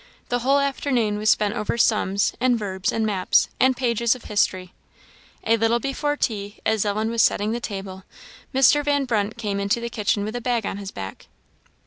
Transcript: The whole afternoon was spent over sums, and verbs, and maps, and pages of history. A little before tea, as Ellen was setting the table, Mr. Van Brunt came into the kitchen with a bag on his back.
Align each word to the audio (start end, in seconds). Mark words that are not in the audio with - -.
The 0.29 0.39
whole 0.39 0.57
afternoon 0.57 1.19
was 1.19 1.29
spent 1.29 1.53
over 1.53 1.77
sums, 1.77 2.33
and 2.39 2.57
verbs, 2.57 2.91
and 2.91 3.05
maps, 3.05 3.49
and 3.59 3.77
pages 3.77 4.15
of 4.15 4.23
history. 4.23 4.73
A 5.45 5.57
little 5.57 5.79
before 5.79 6.17
tea, 6.17 6.57
as 6.65 6.85
Ellen 6.85 7.11
was 7.11 7.21
setting 7.21 7.51
the 7.51 7.59
table, 7.59 8.03
Mr. 8.51 8.83
Van 8.83 9.05
Brunt 9.05 9.37
came 9.37 9.59
into 9.59 9.79
the 9.79 9.91
kitchen 9.91 10.23
with 10.23 10.35
a 10.35 10.41
bag 10.41 10.65
on 10.65 10.77
his 10.77 10.89
back. 10.89 11.27